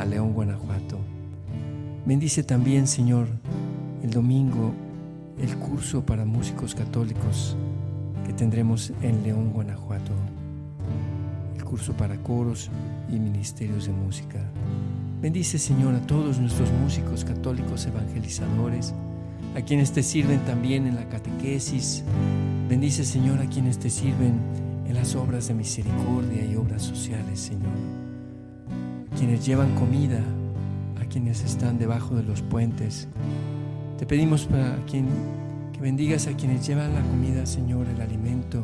a 0.00 0.04
León, 0.04 0.32
Guanajuato. 0.32 0.98
Bendice 2.06 2.42
también, 2.42 2.86
Señor, 2.86 3.28
el 4.02 4.10
domingo 4.10 4.72
el 5.40 5.56
curso 5.56 6.04
para 6.04 6.24
músicos 6.24 6.74
católicos 6.74 7.56
que 8.26 8.32
tendremos 8.32 8.92
en 9.02 9.22
León, 9.22 9.50
Guanajuato. 9.52 10.12
El 11.56 11.64
curso 11.64 11.92
para 11.94 12.16
coros 12.18 12.70
y 13.10 13.18
ministerios 13.18 13.86
de 13.86 13.92
música. 13.92 14.40
Bendice, 15.20 15.58
Señor, 15.58 15.94
a 15.94 16.00
todos 16.06 16.38
nuestros 16.38 16.70
músicos 16.72 17.24
católicos 17.24 17.86
evangelizadores, 17.86 18.94
a 19.56 19.60
quienes 19.60 19.92
te 19.92 20.02
sirven 20.02 20.40
también 20.44 20.86
en 20.86 20.94
la 20.94 21.08
catequesis. 21.08 22.04
Bendice, 22.68 23.04
Señor, 23.04 23.40
a 23.40 23.46
quienes 23.46 23.78
te 23.78 23.90
sirven 23.90 24.40
en 24.86 24.94
las 24.94 25.14
obras 25.16 25.48
de 25.48 25.54
misericordia 25.54 26.46
y 26.46 26.56
obras 26.56 26.80
sociales, 26.80 27.38
Señor. 27.38 27.74
Quienes 29.18 29.44
llevan 29.44 29.74
comida 29.74 30.20
a 30.98 31.04
quienes 31.04 31.44
están 31.44 31.78
debajo 31.78 32.16
de 32.16 32.22
los 32.22 32.40
puentes. 32.40 33.06
Te 33.98 34.06
pedimos 34.06 34.46
para 34.46 34.76
quien, 34.86 35.08
que 35.74 35.80
bendigas 35.82 36.26
a 36.26 36.32
quienes 36.32 36.66
llevan 36.66 36.94
la 36.94 37.02
comida, 37.02 37.44
Señor, 37.44 37.86
el 37.86 38.00
alimento, 38.00 38.62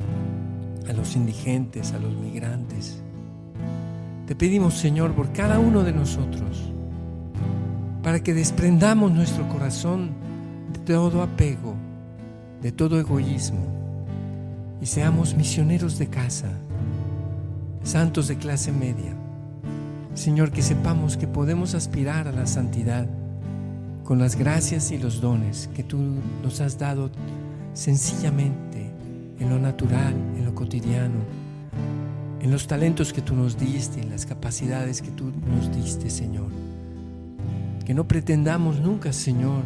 a 0.89 0.95
los 0.95 1.15
indigentes, 1.15 1.93
a 1.93 1.99
los 1.99 2.15
migrantes. 2.15 3.03
Te 4.27 4.35
pedimos, 4.35 4.79
Señor, 4.79 5.13
por 5.13 5.31
cada 5.33 5.59
uno 5.59 5.83
de 5.83 5.93
nosotros, 5.93 6.73
para 8.03 8.23
que 8.23 8.33
desprendamos 8.33 9.13
nuestro 9.13 9.47
corazón 9.51 10.13
de 10.73 10.79
todo 10.79 11.23
apego, 11.23 11.75
de 12.63 12.73
todo 12.73 12.99
egoísmo 12.99 13.80
y 14.81 14.87
seamos 14.87 15.35
misioneros 15.35 15.99
de 15.99 16.09
casa, 16.09 16.49
santos 17.83 18.29
de 18.29 18.37
clase 18.37 18.73
media. 18.73 19.15
Señor, 20.15 20.51
que 20.51 20.63
sepamos 20.63 21.17
que 21.17 21.27
podemos 21.27 21.75
aspirar 21.75 22.29
a 22.29 22.33
la 22.33 22.47
santidad 22.47 23.07
con 24.05 24.19
las 24.19 24.37
gracias 24.37 24.91
y 24.91 24.99
los 24.99 25.21
dones 25.21 25.69
que 25.75 25.85
tú 25.85 25.99
nos 26.43 26.61
has 26.61 26.79
dado 26.79 27.11
sencillamente 27.75 28.91
en 29.39 29.51
lo 29.51 29.59
natural, 29.59 30.15
en 30.37 30.45
lo 30.45 30.55
cotidiano, 30.55 31.21
en 32.41 32.51
los 32.51 32.67
talentos 32.67 33.13
que 33.13 33.23
tú 33.23 33.35
nos 33.35 33.59
diste, 33.59 34.01
en 34.01 34.11
las 34.11 34.27
capacidades 34.27 35.03
que 35.03 35.11
tú 35.11 35.33
nos 35.47 35.75
diste, 35.75 36.11
Señor. 36.11 36.49
Que 37.85 37.95
no 37.95 38.09
pretendamos 38.09 38.81
nunca, 38.81 39.13
Señor, 39.13 39.63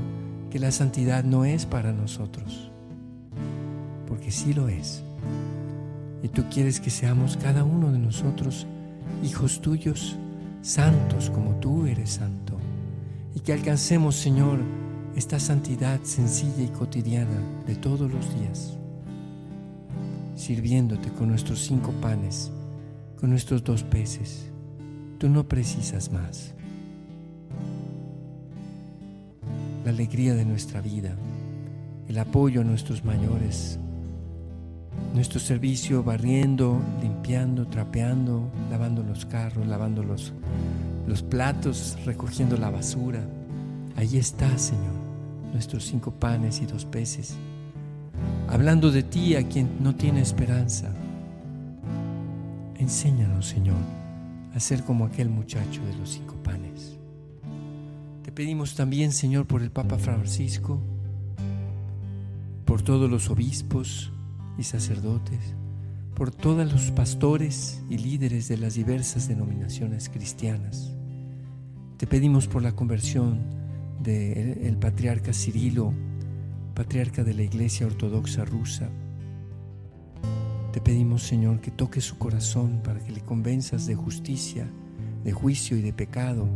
que 0.50 0.58
la 0.58 0.72
santidad 0.72 1.24
no 1.24 1.44
es 1.44 1.66
para 1.66 1.92
nosotros, 1.92 2.70
porque 4.06 4.30
sí 4.30 4.52
lo 4.54 4.68
es. 4.68 5.03
Y 6.22 6.28
tú 6.28 6.44
quieres 6.50 6.80
que 6.80 6.90
seamos 6.90 7.36
cada 7.36 7.64
uno 7.64 7.92
de 7.92 7.98
nosotros 7.98 8.66
hijos 9.22 9.60
tuyos, 9.60 10.16
santos 10.62 11.30
como 11.30 11.54
tú 11.56 11.86
eres 11.86 12.10
santo. 12.10 12.56
Y 13.34 13.40
que 13.40 13.52
alcancemos, 13.52 14.16
Señor, 14.16 14.60
esta 15.16 15.38
santidad 15.38 16.00
sencilla 16.02 16.62
y 16.62 16.68
cotidiana 16.68 17.38
de 17.66 17.76
todos 17.76 18.10
los 18.10 18.34
días, 18.38 18.76
sirviéndote 20.34 21.10
con 21.10 21.28
nuestros 21.28 21.60
cinco 21.60 21.92
panes, 22.00 22.50
con 23.20 23.30
nuestros 23.30 23.62
dos 23.62 23.82
peces. 23.82 24.46
Tú 25.18 25.28
no 25.28 25.46
precisas 25.46 26.10
más. 26.10 26.54
La 29.84 29.90
alegría 29.90 30.34
de 30.34 30.44
nuestra 30.44 30.80
vida, 30.80 31.14
el 32.08 32.18
apoyo 32.18 32.62
a 32.62 32.64
nuestros 32.64 33.04
mayores, 33.04 33.78
nuestro 35.14 35.38
servicio 35.38 36.02
barriendo, 36.02 36.82
limpiando, 37.00 37.68
trapeando, 37.68 38.50
lavando 38.68 39.04
los 39.04 39.24
carros, 39.24 39.64
lavando 39.64 40.02
los, 40.02 40.32
los 41.06 41.22
platos, 41.22 41.96
recogiendo 42.04 42.56
la 42.56 42.68
basura. 42.68 43.24
Ahí 43.96 44.18
está, 44.18 44.58
Señor, 44.58 44.92
nuestros 45.52 45.84
cinco 45.84 46.10
panes 46.10 46.60
y 46.60 46.66
dos 46.66 46.84
peces, 46.84 47.36
hablando 48.48 48.90
de 48.90 49.04
ti 49.04 49.36
a 49.36 49.46
quien 49.48 49.70
no 49.80 49.94
tiene 49.94 50.20
esperanza. 50.20 50.92
Enséñanos, 52.76 53.46
Señor, 53.46 53.78
a 54.52 54.58
ser 54.58 54.82
como 54.82 55.06
aquel 55.06 55.28
muchacho 55.28 55.80
de 55.86 55.94
los 55.94 56.10
cinco 56.10 56.34
panes. 56.42 56.98
Te 58.24 58.32
pedimos 58.32 58.74
también, 58.74 59.12
Señor, 59.12 59.46
por 59.46 59.62
el 59.62 59.70
Papa 59.70 59.96
Francisco, 59.96 60.80
por 62.64 62.82
todos 62.82 63.08
los 63.08 63.30
obispos, 63.30 64.10
y 64.58 64.62
sacerdotes, 64.62 65.54
por 66.14 66.30
todos 66.30 66.70
los 66.70 66.90
pastores 66.92 67.82
y 67.90 67.98
líderes 67.98 68.48
de 68.48 68.56
las 68.56 68.74
diversas 68.74 69.28
denominaciones 69.28 70.08
cristianas. 70.08 70.92
Te 71.96 72.06
pedimos 72.06 72.46
por 72.46 72.62
la 72.62 72.72
conversión 72.72 73.40
del 74.02 74.76
patriarca 74.76 75.32
Cirilo, 75.32 75.92
patriarca 76.74 77.24
de 77.24 77.34
la 77.34 77.42
Iglesia 77.42 77.86
Ortodoxa 77.86 78.44
rusa. 78.44 78.88
Te 80.72 80.80
pedimos, 80.80 81.22
Señor, 81.22 81.60
que 81.60 81.70
toques 81.70 82.04
su 82.04 82.18
corazón 82.18 82.80
para 82.82 83.00
que 83.00 83.12
le 83.12 83.20
convenzas 83.20 83.86
de 83.86 83.94
justicia, 83.94 84.68
de 85.24 85.32
juicio 85.32 85.76
y 85.76 85.82
de 85.82 85.92
pecado, 85.92 86.48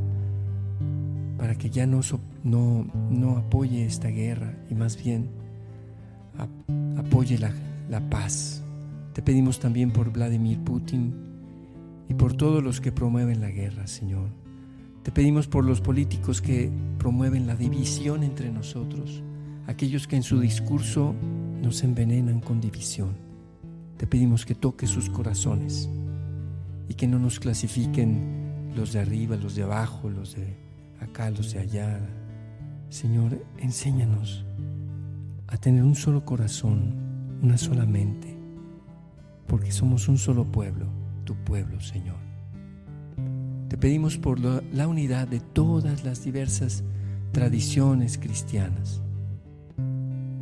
para 1.39 1.55
que 1.55 1.71
ya 1.71 1.87
no, 1.87 2.01
no, 2.43 2.87
no 3.11 3.37
apoye 3.39 3.87
esta 3.87 4.09
guerra 4.09 4.55
y 4.69 4.75
más 4.75 5.03
bien 5.03 5.31
apoye 6.97 7.39
la, 7.39 7.53
la 7.89 8.09
paz. 8.09 8.63
Te 9.13 9.23
pedimos 9.23 9.59
también 9.59 9.91
por 9.91 10.13
Vladimir 10.13 10.61
Putin 10.61 11.15
y 12.09 12.15
por 12.15 12.35
todos 12.35 12.63
los 12.63 12.81
que 12.81 12.93
promueven 12.93 13.41
la 13.41 13.51
guerra, 13.51 13.87
Señor. 13.87 14.29
Te 15.03 15.13
pedimos 15.13 15.49
por 15.49 15.65
los 15.65 15.81
políticos 15.81 16.43
que 16.43 16.71
promueven 16.99 17.47
la 17.47 17.57
división 17.57 18.23
entre 18.23 18.51
nosotros, 18.51 19.23
aquellos 19.67 20.07
que 20.07 20.17
en 20.17 20.23
su 20.23 20.41
discurso 20.41 21.15
nos 21.63 21.83
envenenan 21.83 22.41
con 22.41 22.61
división. 22.61 23.17
Te 23.97 24.07
pedimos 24.07 24.45
que 24.45 24.55
toques 24.55 24.91
sus 24.91 25.11
corazones 25.11 25.89
y 26.89 26.95
que 26.95 27.09
no 27.09 27.19
nos 27.19 27.41
clasifiquen 27.41 28.73
los 28.77 28.93
de 28.93 29.01
arriba, 29.01 29.37
los 29.37 29.55
de 29.55 29.63
abajo, 29.65 30.11
los 30.11 30.37
de 30.37 30.57
acá, 31.01 31.31
los 31.31 31.53
de 31.53 31.61
allá. 31.61 32.01
Señor, 32.91 33.45
enséñanos 33.59 34.45
a 35.47 35.57
tener 35.57 35.83
un 35.83 35.95
solo 35.95 36.25
corazón 36.25 37.08
una 37.43 37.57
sola 37.57 37.87
mente, 37.87 38.37
porque 39.47 39.73
somos 39.73 40.09
un 40.09 40.19
solo 40.19 40.45
pueblo, 40.45 40.87
tu 41.25 41.35
pueblo, 41.35 41.81
Señor. 41.81 42.17
Te 43.69 43.77
pedimos 43.77 44.17
por 44.17 44.41
la 44.41 44.89
unidad 44.89 45.29
de 45.29 45.41
todas 45.41 46.05
las 46.05 46.25
diversas 46.25 46.85
tradiciones 47.33 48.19
cristianas. 48.19 49.03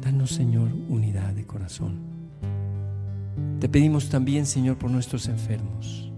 Danos, 0.01 0.31
Señor, 0.31 0.71
unidad 0.89 1.35
de 1.35 1.45
corazón. 1.45 1.99
Te 3.59 3.69
pedimos 3.69 4.09
también, 4.09 4.47
Señor, 4.47 4.79
por 4.79 4.91
nuestros 4.91 5.29
enfermos. 5.29 6.13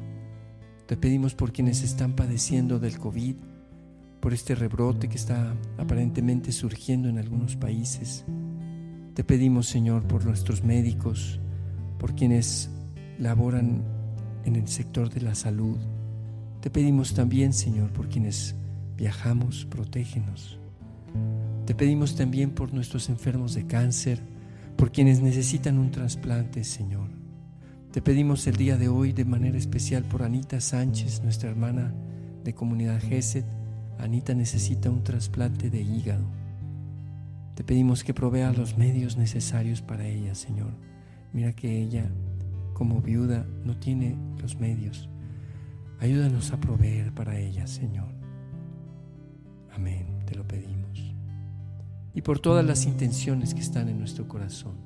Te 0.87 0.97
pedimos 0.97 1.35
por 1.35 1.53
quienes 1.53 1.83
están 1.83 2.15
padeciendo 2.15 2.79
del 2.79 2.99
COVID, 2.99 3.37
por 4.21 4.35
este 4.35 4.55
rebrote 4.55 5.09
que 5.09 5.17
está 5.17 5.55
aparentemente 5.79 6.53
surgiendo 6.53 7.09
en 7.09 7.19
algunos 7.19 7.57
países. 7.57 8.25
Te 9.19 9.25
pedimos, 9.25 9.67
Señor, 9.67 10.05
por 10.05 10.25
nuestros 10.25 10.63
médicos, 10.63 11.41
por 11.99 12.15
quienes 12.15 12.71
laboran 13.19 13.83
en 14.45 14.55
el 14.55 14.69
sector 14.69 15.11
de 15.11 15.21
la 15.21 15.35
salud. 15.35 15.77
Te 16.61 16.71
pedimos 16.71 17.15
también, 17.15 17.53
Señor, 17.53 17.91
por 17.91 18.09
quienes 18.09 18.55
viajamos, 18.97 19.65
protégenos. 19.65 20.61
Te 21.67 21.75
pedimos 21.75 22.15
también 22.15 22.53
por 22.53 22.73
nuestros 22.73 23.09
enfermos 23.09 23.55
de 23.55 23.67
cáncer, 23.67 24.21
por 24.77 24.93
quienes 24.93 25.21
necesitan 25.21 25.81
un 25.81 25.91
trasplante, 25.91 26.63
Señor. 26.63 27.09
Te 27.91 28.01
pedimos 28.01 28.47
el 28.47 28.55
día 28.55 28.77
de 28.77 28.89
hoy 28.89 29.13
de 29.13 29.25
manera 29.25 29.59
especial 29.59 30.05
por 30.05 30.23
Anita 30.23 30.61
Sánchez, 30.61 31.25
nuestra 31.25 31.51
hermana 31.51 31.93
de 32.45 32.55
comunidad 32.55 33.01
GESET. 33.01 33.45
Anita 33.99 34.33
necesita 34.33 34.91
un 34.91 35.03
trasplante 35.03 35.71
de 35.71 35.83
hígado. 35.83 36.48
Te 37.59 37.65
pedimos 37.65 38.05
que 38.05 38.15
provea 38.15 38.53
los 38.53 38.79
medios 38.79 39.17
necesarios 39.17 39.83
para 39.83 40.07
ella, 40.07 40.37
Señor. 40.37 40.71
Mira 41.33 41.55
que 41.55 41.83
ella, 41.83 42.09
como 42.73 43.01
viuda, 43.03 43.49
no 43.65 43.77
tiene 43.77 44.17
los 44.41 44.61
medios. 44.61 45.09
Ayúdanos 45.99 46.53
a 46.53 46.61
proveer 46.61 47.13
para 47.13 47.37
ella, 47.37 47.67
Señor. 47.67 48.15
Amén, 49.75 50.07
te 50.25 50.37
lo 50.37 50.47
pedimos. 50.47 51.17
Y 52.15 52.23
por 52.23 52.39
todas 52.39 52.65
las 52.65 52.87
intenciones 52.87 53.55
que 53.55 53.61
están 53.61 53.89
en 53.89 53.99
nuestro 53.99 54.29
corazón. 54.29 54.77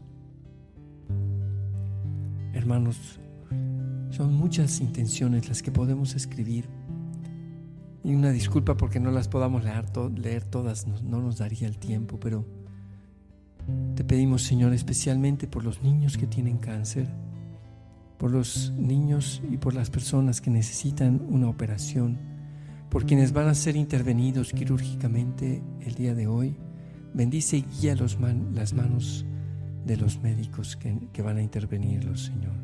Hermanos, 2.54 3.20
son 4.08 4.32
muchas 4.32 4.80
intenciones 4.80 5.46
las 5.46 5.62
que 5.62 5.72
podemos 5.72 6.14
escribir. 6.14 6.70
Y 8.02 8.14
una 8.14 8.30
disculpa 8.30 8.78
porque 8.78 8.98
no 8.98 9.10
las 9.10 9.28
podamos 9.28 9.62
leer, 9.62 9.84
leer 10.16 10.44
todas, 10.46 10.86
no 10.86 11.20
nos 11.20 11.36
daría 11.36 11.68
el 11.68 11.76
tiempo, 11.76 12.18
pero 12.18 12.61
te 13.94 14.04
pedimos, 14.04 14.42
Señor, 14.42 14.72
especialmente 14.72 15.46
por 15.46 15.64
los 15.64 15.82
niños 15.82 16.16
que 16.16 16.26
tienen 16.26 16.58
cáncer, 16.58 17.08
por 18.18 18.30
los 18.30 18.72
niños 18.78 19.42
y 19.50 19.56
por 19.56 19.74
las 19.74 19.90
personas 19.90 20.40
que 20.40 20.50
necesitan 20.50 21.20
una 21.28 21.48
operación, 21.48 22.18
por 22.90 23.06
quienes 23.06 23.32
van 23.32 23.48
a 23.48 23.54
ser 23.54 23.76
intervenidos 23.76 24.52
quirúrgicamente 24.52 25.62
el 25.80 25.94
día 25.94 26.14
de 26.14 26.26
hoy. 26.26 26.56
Bendice 27.14 27.58
y 27.58 27.64
guía 27.80 27.94
los 27.94 28.18
las 28.52 28.72
manos 28.72 29.26
de 29.84 29.96
los 29.96 30.22
médicos 30.22 30.76
que, 30.76 30.96
que 31.12 31.22
van 31.22 31.38
a 31.38 31.42
intervenirlos, 31.42 32.24
Señor. 32.24 32.54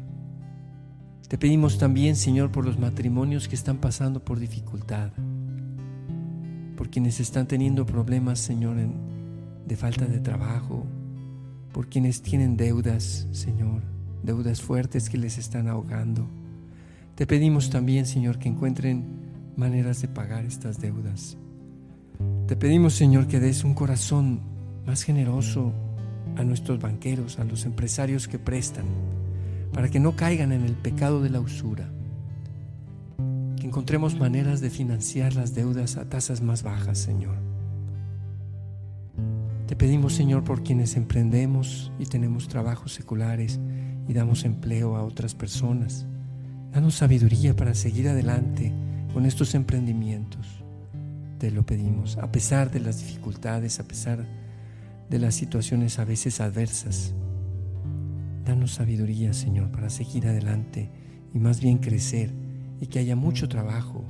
Te 1.29 1.37
pedimos 1.37 1.77
también, 1.77 2.17
Señor, 2.17 2.51
por 2.51 2.65
los 2.65 2.79
matrimonios 2.79 3.49
que 3.49 3.55
están 3.55 3.79
pasando 3.79 4.25
por 4.25 4.39
dificultad, 4.39 5.11
por 6.77 6.89
quienes 6.89 7.21
están 7.21 7.47
teniendo 7.47 7.85
problemas, 7.85 8.39
Señor, 8.39 8.77
de 9.69 9.77
falta 9.77 10.07
de 10.07 10.19
trabajo, 10.19 10.87
por 11.73 11.89
quienes 11.89 12.23
tienen 12.23 12.57
deudas, 12.57 13.29
Señor, 13.31 13.83
deudas 14.23 14.61
fuertes 14.61 15.09
que 15.09 15.19
les 15.19 15.39
están 15.39 15.69
ahogando. 15.69 16.27
Te 17.15 17.27
pedimos 17.27 17.71
también, 17.71 18.07
Señor, 18.07 18.39
que 18.39 18.49
encuentren 18.49 19.05
maneras 19.57 20.01
de 20.03 20.09
pagar 20.09 20.45
estas 20.45 20.81
deudas. 20.81 21.37
Te 22.47 22.57
pedimos, 22.57 22.95
Señor, 22.95 23.29
que 23.29 23.39
des 23.39 23.63
un 23.63 23.75
corazón 23.75 24.41
más 24.87 25.03
generoso 25.03 25.73
a 26.37 26.45
nuestros 26.45 26.81
banqueros, 26.81 27.39
a 27.39 27.45
los 27.45 27.65
empresarios 27.65 28.27
que 28.27 28.39
prestan 28.39 28.87
para 29.73 29.89
que 29.89 30.01
no 30.01 30.17
caigan 30.17 30.53
en 30.53 30.65
el 30.65 30.75
pecado 30.75 31.23
de 31.23 31.31
la 31.31 31.41
usura. 31.41 31.89
Que 33.57 33.67
encontremos 33.67 34.19
maneras 34.19 34.61
de 34.61 34.71
financiar 34.71 35.35
las 35.35 35.55
deudas 35.55 35.97
a 35.97 36.09
tasas 36.09 36.41
más 36.41 36.63
bajas, 36.63 36.99
Señor. 36.99 37.48
Pedimos, 39.79 40.15
Señor, 40.15 40.43
por 40.43 40.65
quienes 40.65 40.97
emprendemos 40.97 41.93
y 42.01 42.07
tenemos 42.07 42.49
trabajos 42.49 42.93
seculares 42.93 43.61
y 44.09 44.13
damos 44.13 44.45
empleo 44.45 44.97
a 44.97 45.05
otras 45.05 45.37
personas. 45.37 46.05
Danos 46.73 46.97
sabiduría 46.97 47.55
para 47.55 47.75
seguir 47.75 48.09
adelante 48.09 48.73
con 49.15 49.25
estos 49.25 49.55
emprendimientos. 49.55 50.65
Te 51.39 51.53
lo 51.53 51.65
pedimos, 51.65 52.19
a 52.19 52.33
pesar 52.33 52.73
de 52.73 52.81
las 52.81 52.99
dificultades, 52.99 53.79
a 53.79 53.87
pesar 53.87 54.27
de 55.09 55.19
las 55.21 55.37
situaciones 55.37 56.01
a 56.01 56.05
veces 56.05 56.41
adversas. 56.41 57.15
Danos 58.45 58.73
sabiduría, 58.75 59.33
Señor, 59.33 59.71
para 59.71 59.91
seguir 59.91 60.27
adelante 60.27 60.91
y 61.33 61.39
más 61.39 61.61
bien 61.61 61.79
crecer 61.79 62.33
y 62.81 62.89
que 62.89 62.99
haya 62.99 63.15
mucho 63.15 63.49
trabajo 63.49 64.05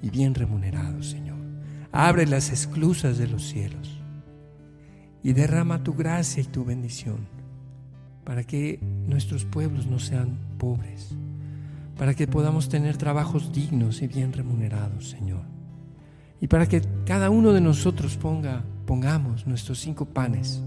y 0.00 0.08
bien 0.08 0.34
remunerado, 0.34 1.02
Señor. 1.02 1.36
Abre 1.92 2.26
las 2.26 2.50
esclusas 2.50 3.18
de 3.18 3.26
los 3.26 3.46
cielos 3.46 3.99
y 5.22 5.32
derrama 5.32 5.82
tu 5.82 5.94
gracia 5.94 6.42
y 6.42 6.46
tu 6.46 6.64
bendición 6.64 7.40
para 8.24 8.44
que 8.44 8.78
nuestros 9.06 9.44
pueblos 9.44 9.86
no 9.86 9.98
sean 9.98 10.38
pobres, 10.58 11.10
para 11.96 12.14
que 12.14 12.26
podamos 12.26 12.68
tener 12.68 12.96
trabajos 12.96 13.52
dignos 13.52 14.02
y 14.02 14.06
bien 14.06 14.32
remunerados, 14.32 15.10
Señor. 15.10 15.42
Y 16.40 16.46
para 16.46 16.66
que 16.66 16.82
cada 17.04 17.28
uno 17.28 17.52
de 17.52 17.60
nosotros 17.60 18.16
ponga, 18.16 18.64
pongamos 18.86 19.46
nuestros 19.46 19.80
cinco 19.80 20.06
panes 20.06 20.62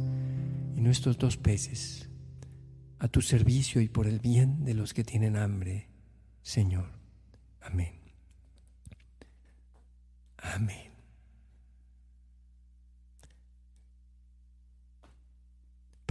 y 0.75 0.81
nuestros 0.81 1.17
dos 1.17 1.37
peces 1.37 2.09
a 2.99 3.07
tu 3.07 3.21
servicio 3.21 3.81
y 3.81 3.89
por 3.89 4.07
el 4.07 4.19
bien 4.19 4.63
de 4.65 4.73
los 4.73 4.93
que 4.93 5.03
tienen 5.03 5.35
hambre, 5.35 5.89
Señor. 6.41 6.89
Amén. 7.61 7.93
Amén. 10.37 10.92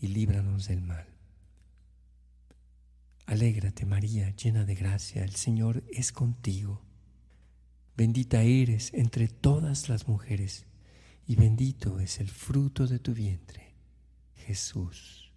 y 0.00 0.08
líbranos 0.08 0.68
del 0.68 0.82
mal. 0.82 1.06
Alégrate 3.26 3.84
María, 3.84 4.30
llena 4.30 4.64
de 4.64 4.74
gracia, 4.74 5.22
el 5.22 5.34
Señor 5.34 5.84
es 5.92 6.12
contigo. 6.12 6.82
Bendita 7.96 8.42
eres 8.42 8.94
entre 8.94 9.28
todas 9.28 9.88
las 9.88 10.08
mujeres 10.08 10.66
y 11.26 11.36
bendito 11.36 12.00
es 12.00 12.20
el 12.20 12.28
fruto 12.28 12.86
de 12.86 12.98
tu 12.98 13.12
vientre, 13.12 13.74
Jesús. 14.34 15.28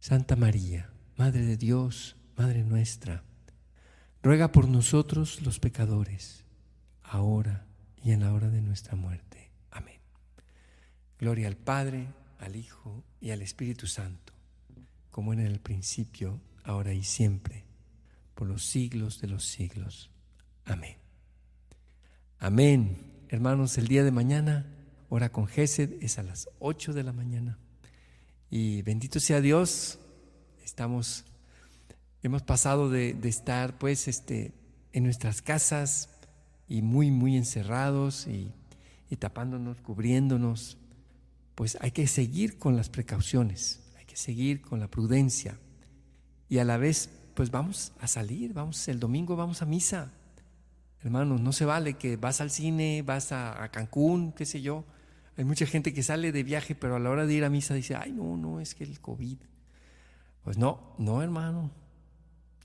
Santa 0.00 0.34
María, 0.34 0.90
Madre 1.18 1.44
de 1.44 1.58
Dios, 1.58 2.16
Madre 2.34 2.64
nuestra, 2.64 3.22
ruega 4.22 4.50
por 4.50 4.66
nosotros 4.66 5.42
los 5.42 5.60
pecadores, 5.60 6.46
ahora 7.02 7.66
y 8.02 8.12
en 8.12 8.20
la 8.20 8.32
hora 8.32 8.48
de 8.48 8.62
nuestra 8.62 8.96
muerte. 8.96 9.49
Gloria 11.20 11.48
al 11.48 11.56
Padre, 11.56 12.06
al 12.38 12.56
Hijo 12.56 13.04
y 13.20 13.30
al 13.30 13.42
Espíritu 13.42 13.86
Santo, 13.86 14.32
como 15.10 15.34
en 15.34 15.40
el 15.40 15.60
principio, 15.60 16.40
ahora 16.64 16.94
y 16.94 17.04
siempre, 17.04 17.64
por 18.34 18.48
los 18.48 18.64
siglos 18.64 19.20
de 19.20 19.28
los 19.28 19.44
siglos. 19.44 20.10
Amén. 20.64 20.96
Amén. 22.38 22.96
Hermanos, 23.28 23.76
el 23.76 23.86
día 23.86 24.02
de 24.02 24.12
mañana, 24.12 24.64
hora 25.10 25.30
con 25.30 25.46
Gesed, 25.46 26.02
es 26.02 26.18
a 26.18 26.22
las 26.22 26.48
8 26.58 26.94
de 26.94 27.02
la 27.02 27.12
mañana. 27.12 27.58
Y 28.48 28.80
bendito 28.80 29.20
sea 29.20 29.42
Dios, 29.42 29.98
estamos, 30.64 31.26
hemos 32.22 32.40
pasado 32.40 32.88
de, 32.88 33.10
estar 33.24 33.76
pues 33.76 34.08
este, 34.08 34.54
en 34.94 35.04
nuestras 35.04 35.42
casas 35.42 36.08
y 36.66 36.80
muy, 36.80 37.10
muy 37.10 37.36
encerrados 37.36 38.26
y 38.26 38.54
tapándonos, 39.18 39.82
cubriéndonos. 39.82 40.78
Pues 41.60 41.76
hay 41.82 41.90
que 41.90 42.06
seguir 42.06 42.58
con 42.58 42.74
las 42.74 42.88
precauciones, 42.88 43.82
hay 43.98 44.06
que 44.06 44.16
seguir 44.16 44.62
con 44.62 44.80
la 44.80 44.88
prudencia. 44.88 45.58
Y 46.48 46.56
a 46.56 46.64
la 46.64 46.78
vez, 46.78 47.10
pues 47.34 47.50
vamos 47.50 47.92
a 48.00 48.06
salir, 48.06 48.54
vamos, 48.54 48.88
el 48.88 48.98
domingo 48.98 49.36
vamos 49.36 49.60
a 49.60 49.66
misa. 49.66 50.10
Hermanos, 51.02 51.42
no 51.42 51.52
se 51.52 51.66
vale 51.66 51.98
que 51.98 52.16
vas 52.16 52.40
al 52.40 52.50
cine, 52.50 53.02
vas 53.02 53.30
a, 53.32 53.68
Cancún, 53.70 54.32
qué 54.32 54.46
sé 54.46 54.62
yo, 54.62 54.86
hay 55.36 55.44
mucha 55.44 55.66
gente 55.66 55.92
que 55.92 56.02
sale 56.02 56.32
de 56.32 56.42
viaje, 56.44 56.74
pero 56.74 56.96
a 56.96 56.98
la 56.98 57.10
hora 57.10 57.26
de 57.26 57.34
ir 57.34 57.44
a 57.44 57.50
misa 57.50 57.74
dice, 57.74 57.94
ay, 57.94 58.12
no, 58.12 58.38
no, 58.38 58.58
es 58.58 58.74
que 58.74 58.84
el 58.84 58.98
COVID. 58.98 59.36
Pues 60.44 60.56
no, 60.56 60.94
no, 60.96 61.22
hermano. 61.22 61.70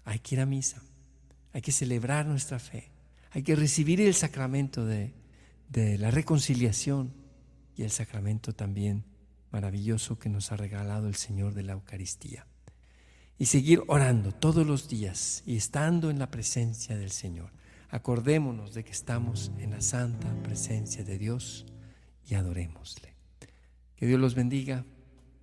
Hay 0.06 0.20
que 0.20 0.36
ir 0.36 0.40
a 0.40 0.46
misa. 0.46 0.82
Hay 1.52 1.62
que 1.62 1.74
celebrar 1.74 2.28
nuestra 2.28 2.60
fe. 2.60 2.94
Hay 3.32 3.44
que 3.44 3.58
recibir 3.58 4.00
el 4.00 4.14
sacramento 4.14 4.86
de, 4.86 5.14
de 5.68 5.98
la 5.98 6.12
reconciliación 6.12 7.25
y 7.76 7.84
el 7.84 7.92
sacramento 7.92 8.54
también 8.54 9.06
maravilloso 9.52 10.20
que 10.20 10.30
nos 10.30 10.52
ha 10.52 10.58
regalado 10.58 11.08
el 11.08 11.16
Señor 11.16 11.54
de 11.54 11.64
la 11.64 11.74
Eucaristía. 11.74 12.46
Y 13.38 13.48
seguir 13.48 13.84
orando 13.88 14.32
todos 14.32 14.66
los 14.66 14.88
días 14.88 15.44
y 15.46 15.58
estando 15.58 16.10
en 16.10 16.20
la 16.20 16.32
presencia 16.32 16.98
del 16.98 17.12
Señor. 17.12 17.52
Acordémonos 17.90 18.74
de 18.74 18.84
que 18.84 18.92
estamos 18.92 19.52
en 19.60 19.72
la 19.72 19.82
santa 19.82 20.34
presencia 20.44 21.04
de 21.04 21.18
Dios 21.18 21.66
y 22.28 22.36
adorémosle. 22.36 23.16
Que 23.96 24.08
Dios 24.08 24.20
los 24.20 24.36
bendiga 24.36 24.86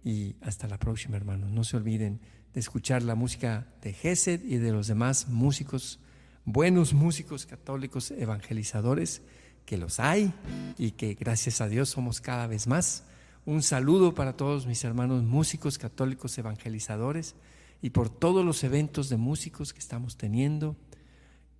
y 0.04 0.36
hasta 0.40 0.68
la 0.68 0.78
próxima, 0.78 1.16
hermanos. 1.16 1.50
No 1.50 1.64
se 1.64 1.76
olviden 1.76 2.20
de 2.52 2.60
escuchar 2.60 3.02
la 3.02 3.14
música 3.14 3.66
de 3.82 3.92
Gesed 3.92 4.42
y 4.44 4.56
de 4.56 4.72
los 4.72 4.86
demás 4.86 5.28
músicos, 5.28 6.00
buenos 6.44 6.92
músicos 6.92 7.46
católicos 7.46 8.10
evangelizadores, 8.10 9.22
que 9.64 9.78
los 9.78 10.00
hay 10.00 10.32
y 10.78 10.92
que 10.92 11.14
gracias 11.14 11.60
a 11.60 11.68
Dios 11.68 11.88
somos 11.88 12.20
cada 12.20 12.46
vez 12.46 12.66
más. 12.66 13.04
Un 13.44 13.62
saludo 13.62 14.14
para 14.14 14.36
todos 14.36 14.66
mis 14.66 14.84
hermanos 14.84 15.22
músicos 15.22 15.78
católicos 15.78 16.36
evangelizadores 16.38 17.34
y 17.80 17.90
por 17.90 18.08
todos 18.08 18.44
los 18.44 18.62
eventos 18.64 19.08
de 19.08 19.16
músicos 19.16 19.72
que 19.72 19.80
estamos 19.80 20.16
teniendo, 20.16 20.76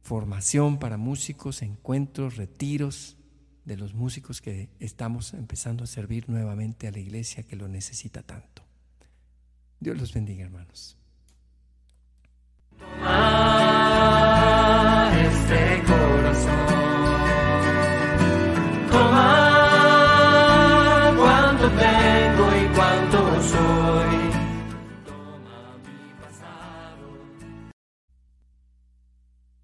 formación 0.03 0.79
para 0.79 0.97
músicos, 0.97 1.63
encuentros, 1.63 2.37
retiros, 2.37 3.17
de 3.65 3.77
los 3.77 3.95
músicos 3.95 4.41
que 4.41 4.71
estamos 4.81 5.35
empezando 5.35 5.85
a 5.85 5.87
servir 5.87 6.29
nuevamente 6.29 6.89
a 6.89 6.91
la 6.91 6.99
iglesia 6.99 7.45
que 7.45 7.57
lo 7.57 7.69
necesita 7.69 8.23
tanto. 8.23 8.63
Dios 9.79 9.99
los 9.99 10.13
bendiga, 10.13 10.45
hermanos. 10.45 10.97